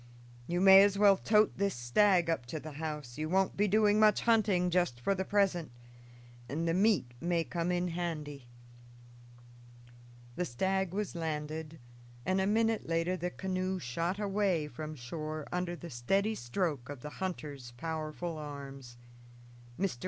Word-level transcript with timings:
You 0.47 0.61
may 0.61 0.81
as 0.81 0.97
well 0.97 1.15
tote 1.15 1.59
this 1.59 1.75
stag 1.75 2.27
up 2.27 2.47
to 2.47 2.59
the 2.59 2.71
house. 2.71 3.19
You 3.19 3.29
won't 3.29 3.55
be 3.55 3.67
doing 3.67 3.99
much 3.99 4.21
hunting 4.21 4.71
just 4.71 4.99
for 4.99 5.13
the 5.13 5.23
present, 5.23 5.71
and 6.49 6.67
the 6.67 6.73
meat 6.73 7.11
may 7.21 7.43
come 7.43 7.71
in 7.71 7.89
handy." 7.89 8.47
The 10.37 10.45
stag 10.45 10.91
was 10.91 11.13
landed, 11.13 11.77
and 12.25 12.41
a 12.41 12.47
minute 12.47 12.87
later 12.87 13.15
the 13.15 13.29
canoe 13.29 13.77
shot 13.77 14.17
away 14.19 14.67
from 14.67 14.95
shore 14.95 15.45
under 15.51 15.75
the 15.75 15.91
steady 15.91 16.33
stroke 16.33 16.89
of 16.89 17.01
the 17.01 17.09
hunter's 17.21 17.69
powerful 17.77 18.39
arms. 18.39 18.97
Mr. 19.79 19.99